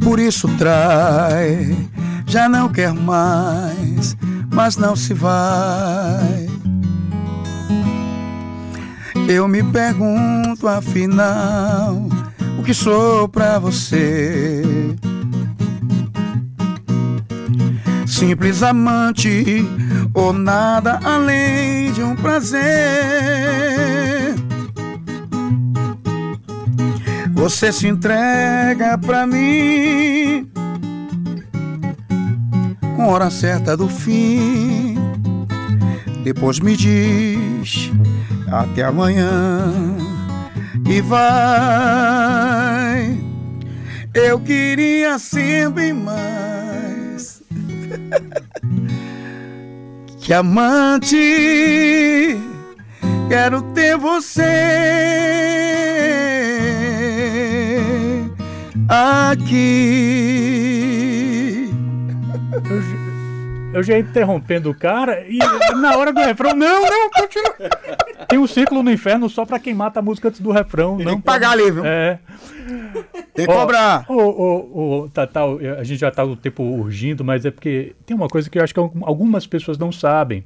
Por 0.02 0.19
isso 0.19 0.49
trai, 0.59 1.88
já 2.26 2.49
não 2.49 2.69
quer 2.69 2.93
mais 2.93 4.17
mas 4.59 4.76
não 4.76 4.97
se 4.97 5.14
vai. 5.14 6.49
Eu 9.28 9.47
me 9.47 9.62
pergunto 9.62 10.67
afinal 10.67 12.09
o 12.59 12.64
que 12.64 12.75
sou 12.75 13.28
pra 13.28 13.61
você. 13.61 14.68
Simples 18.19 18.65
amante 18.65 19.65
ou 20.13 20.33
nada 20.33 20.99
além 21.05 21.93
de 21.93 22.03
um 22.03 22.17
prazer. 22.17 22.59
Você 27.33 27.73
se 27.73 27.87
entrega 27.87 28.99
pra 28.99 29.25
mim 29.25 30.51
com 32.97 33.07
hora 33.07 33.31
certa 33.31 33.77
do 33.77 33.89
fim. 33.89 34.97
Depois 36.25 36.59
me 36.59 36.77
diz 36.77 37.93
até 38.51 38.83
amanhã 38.83 39.73
e 40.91 41.01
vai. 41.01 41.29
Eu 44.13 44.41
queria 44.41 45.21
sempre 45.21 45.93
mais 45.93 46.48
que 50.21 50.33
amante. 50.33 52.38
Quero 53.29 53.62
ter 53.75 53.97
você 53.97 54.43
aqui. 58.88 60.09
Eu 63.73 63.83
já 63.83 63.95
ia 63.95 64.01
interrompendo 64.01 64.71
o 64.71 64.75
cara 64.75 65.25
e 65.29 65.39
na 65.77 65.97
hora 65.97 66.13
do 66.13 66.21
refrão, 66.21 66.55
não, 66.55 66.83
não, 66.83 67.11
continua. 67.11 67.55
Tem 68.27 68.39
um 68.39 68.47
círculo 68.47 68.83
no 68.83 68.91
inferno 68.91 69.29
só 69.29 69.45
pra 69.45 69.59
quem 69.59 69.75
mata 69.75 70.01
a 70.01 70.03
música 70.03 70.29
antes 70.29 70.41
do 70.41 70.51
refrão. 70.51 70.97
Tem 70.97 71.07
não 71.07 71.17
que 71.17 71.23
pagar 71.23 71.51
ali, 71.51 71.71
viu? 71.71 71.85
É. 71.85 72.19
Tem 73.35 73.47
que 73.47 73.53
cobrar. 73.53 74.07
Ô, 74.09 74.15
ô, 74.15 75.03
ô, 75.03 75.09
Tatal, 75.09 75.59
a 75.79 75.85
gente 75.85 76.01
já 76.01 76.11
tá 76.11 76.25
o 76.25 76.35
tempo 76.35 76.63
urgindo, 76.63 77.25
mas 77.25 77.45
é 77.45 77.51
porque 77.51 77.95
tem 78.07 78.17
uma 78.17 78.29
coisa 78.29 78.49
que 78.49 78.59
eu 78.59 78.65
acho 78.65 78.75
que 78.75 78.81
algumas 78.81 79.47
pessoas 79.47 79.77
não 79.79 79.93
sabem. 79.93 80.45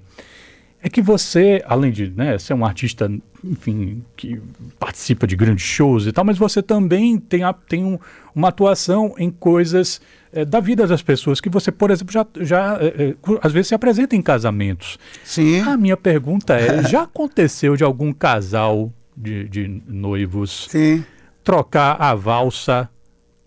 É 0.83 0.89
que 0.89 1.01
você, 1.01 1.63
além 1.65 1.93
de 1.93 2.11
né, 2.11 2.37
ser 2.39 2.55
um 2.55 2.65
artista, 2.65 3.09
enfim, 3.45 4.03
que 4.17 4.41
participa 4.81 5.29
de 5.29 5.37
grandes 5.37 5.65
shows 5.65 6.07
e 6.07 6.13
tal, 6.13 6.25
mas 6.25 6.37
você 6.37 6.61
também 6.61 7.19
tem, 7.19 7.45
a, 7.45 7.53
tem 7.53 7.85
um, 7.85 7.99
uma 8.35 8.49
atuação 8.49 9.15
em 9.17 9.31
coisas 9.31 10.01
é, 10.33 10.45
da 10.45 10.59
vida 10.59 10.85
das 10.85 11.01
pessoas 11.01 11.41
que 11.41 11.49
você, 11.49 11.71
por 11.71 11.93
exemplo, 11.93 12.13
já, 12.13 12.27
já 12.41 12.79
é, 12.81 12.87
é, 12.87 13.15
às 13.41 13.53
vezes 13.53 13.69
se 13.69 13.75
apresenta 13.77 14.17
em 14.17 14.23
casamentos. 14.23 14.99
Sim. 15.23 15.61
A 15.61 15.77
minha 15.77 15.97
pergunta 15.97 16.55
é: 16.55 16.83
já 16.83 17.03
aconteceu 17.03 17.77
de 17.77 17.85
algum 17.85 18.13
casal 18.13 18.93
de, 19.17 19.49
de 19.49 19.83
noivos 19.87 20.67
Sim. 20.69 21.05
trocar 21.45 21.97
a 22.03 22.13
valsa 22.13 22.89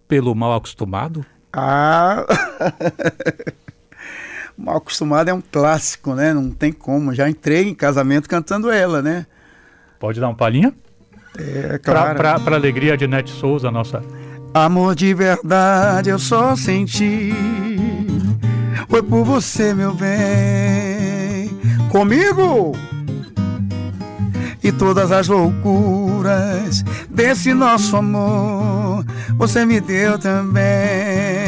pelo 0.07 0.33
mal 0.33 0.53
acostumado? 0.53 1.25
Ah. 1.51 2.25
Mal 4.57 4.77
acostumado 4.77 5.29
é 5.29 5.33
um 5.33 5.41
clássico, 5.41 6.13
né? 6.13 6.33
Não 6.33 6.49
tem 6.49 6.71
como. 6.71 7.13
Já 7.13 7.29
entrei 7.29 7.67
em 7.67 7.75
casamento 7.75 8.29
cantando 8.29 8.71
ela, 8.71 9.01
né? 9.01 9.25
Pode 9.99 10.19
dar 10.19 10.27
uma 10.27 10.35
palhinha? 10.35 10.73
É, 11.37 11.77
claro. 11.77 12.15
Pra, 12.15 12.35
pra, 12.35 12.39
pra 12.39 12.55
alegria 12.55 12.95
de 12.95 13.05
Nete 13.07 13.31
Souza, 13.31 13.69
nossa. 13.69 14.01
Amor 14.53 14.95
de 14.95 15.13
verdade 15.13 16.09
eu 16.09 16.17
só 16.17 16.55
senti. 16.55 17.33
Foi 18.87 19.03
por 19.03 19.25
você, 19.25 19.73
meu 19.73 19.93
bem. 19.93 21.49
Comigo! 21.89 22.71
E 24.63 24.71
todas 24.71 25.11
as 25.11 25.27
loucuras 25.27 26.83
desse 27.09 27.53
nosso 27.53 27.97
amor 27.97 29.05
você 29.37 29.65
me 29.65 29.79
deu 29.79 30.17
também. 30.17 31.44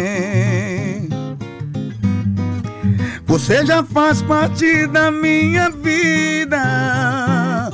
Você 3.28 3.66
já 3.66 3.84
faz 3.84 4.22
parte 4.22 4.88
da 4.88 5.12
minha 5.12 5.70
vida 5.70 7.70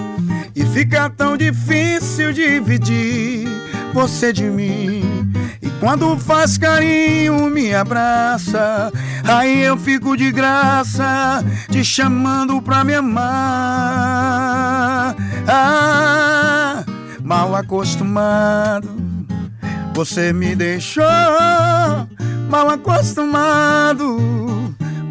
e 0.56 0.66
fica 0.66 1.12
tão 1.12 1.38
difícil 1.38 2.34
dividir 2.34 3.48
você 3.94 4.34
de 4.34 4.46
mim. 4.46 5.32
E 5.62 5.70
quando 5.80 6.18
faz 6.18 6.58
carinho, 6.58 7.52
me 7.52 7.72
abraça. 7.74 8.92
Aí 9.24 9.62
eu 9.62 9.78
fico 9.78 10.18
de 10.18 10.32
graça, 10.32 11.46
te 11.70 11.86
chamando 11.86 12.60
pra 12.60 12.84
me 12.84 12.96
amar. 12.96 13.24
Ah, 15.48 16.84
mal 17.24 17.56
acostumado, 17.56 18.90
você 19.94 20.34
me 20.34 20.56
deixou 20.56 21.06
mal 22.50 22.70
acostumado 22.70 24.18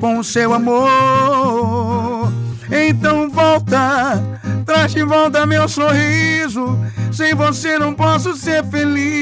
com 0.03 0.19
o 0.19 0.25
seu 0.25 0.53
amor. 0.53 2.33
Então 2.73 3.31
volta, 3.31 4.21
traz 4.67 4.93
de 4.93 5.05
volta 5.05 5.47
meu 5.47 5.69
sorriso. 5.69 6.77
Sem 7.12 7.37
você 7.37 7.79
não 7.79 7.95
posso 7.95 8.35
ser 8.35 8.65
feliz. 8.65 9.12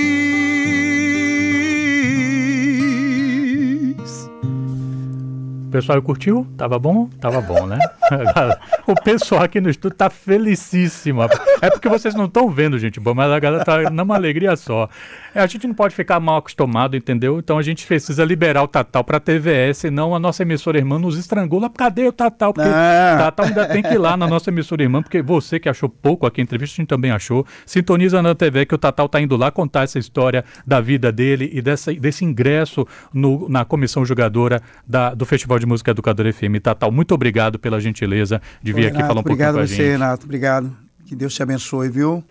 Pessoal 5.71 6.01
curtiu? 6.01 6.47
Tava 6.57 6.79
bom? 6.79 7.11
Tava 7.21 7.43
bom, 7.43 7.66
né? 7.66 7.79
o 8.92 9.03
pessoal 9.03 9.42
aqui 9.42 9.61
no 9.61 9.70
estúdio 9.70 9.96
tá 9.96 10.11
felicíssimo. 10.11 11.22
É 11.62 11.70
porque 11.70 11.88
vocês 11.88 12.14
não 12.14 12.24
estão 12.24 12.50
vendo, 12.50 12.79
gente 12.79 12.98
boa, 12.98 13.14
mas 13.14 13.31
a 13.31 13.38
galera 13.38 13.64
tá 13.64 13.90
numa 13.90 14.14
alegria 14.14 14.57
só. 14.57 14.88
É, 15.35 15.40
a 15.40 15.46
gente 15.46 15.66
não 15.66 15.74
pode 15.74 15.94
ficar 15.94 16.18
mal 16.18 16.38
acostumado, 16.38 16.96
entendeu? 16.96 17.38
Então 17.38 17.59
a 17.59 17.62
gente 17.62 17.87
precisa 17.87 18.24
liberar 18.24 18.62
o 18.62 18.68
Tatal 18.68 19.05
pra 19.05 19.20
TVS, 19.20 19.79
senão 19.79 20.14
a 20.14 20.18
nossa 20.18 20.42
emissora 20.42 20.79
irmã 20.79 20.98
nos 20.98 21.16
estrangula. 21.18 21.70
Cadê 21.70 22.07
o 22.09 22.12
Tatal? 22.12 22.53
Porque 22.53 22.68
Ah. 22.68 23.14
o 23.14 23.18
Tatal 23.24 23.46
ainda 23.46 23.66
tem 23.66 23.83
que 23.83 23.94
ir 23.94 23.98
lá 23.98 24.16
na 24.16 24.26
nossa 24.26 24.50
emissora 24.50 24.83
irmã, 24.83 25.03
porque 25.03 25.22
você 25.22 25.61
que 25.61 25.68
achou 25.68 25.88
pouco 25.88 26.26
aqui 26.26 26.40
a 26.40 26.44
entrevista, 26.44 26.74
a 26.74 26.79
gente 26.79 26.88
também 26.88 27.11
achou. 27.11 27.46
Sintoniza 27.66 28.20
na 28.22 28.35
TV 28.35 28.66
que 28.66 28.74
o 28.74 28.79
Tatal 28.79 29.09
tá 29.09 29.20
indo 29.20 29.37
lá 29.37 29.50
contar 29.50 29.83
essa 29.85 29.98
história 29.98 30.44
da 30.66 30.81
vida 30.81 31.12
dele 31.12 31.50
e 31.53 31.61
dessa, 31.62 31.92
desse 31.94 32.24
ingresso 32.24 32.87
no- 33.12 33.48
na 33.48 33.64
comissão 33.64 34.05
jogadora 34.05 34.61
da- 34.87 35.14
do 35.14 35.24
Festival 35.26 35.59
de 35.59 35.66
Música 35.66 35.90
Educadora 35.92 36.33
FM. 36.33 36.59
Tatal, 36.62 36.90
muito 36.90 37.14
obrigado 37.14 37.59
pela 37.59 37.81
gentileza 37.81 38.40
de 38.62 38.72
vir 38.72 38.80
aqui 38.87 38.97
Renato, 38.97 39.09
falar 39.09 39.19
um 39.19 39.21
obrigado 39.21 39.55
pouquinho 39.55 39.69
com 39.69 39.73
a 39.73 39.77
você, 39.77 39.83
gente. 39.83 39.93
Renato. 39.93 40.25
Obrigado. 40.25 40.77
Que 41.07 41.16
Deus 41.16 41.35
te 41.35 41.43
abençoe, 41.43 41.88
viu? 41.88 42.25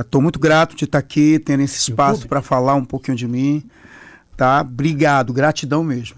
Estou 0.00 0.22
muito 0.22 0.38
grato 0.38 0.74
de 0.74 0.84
estar 0.84 0.98
aqui, 0.98 1.38
tendo 1.38 1.62
esse 1.62 1.78
espaço 1.78 2.26
para 2.26 2.40
falar 2.40 2.74
um 2.74 2.84
pouquinho 2.84 3.16
de 3.16 3.28
mim. 3.28 3.62
Tá? 4.36 4.62
Obrigado, 4.62 5.32
gratidão 5.32 5.84
mesmo. 5.84 6.16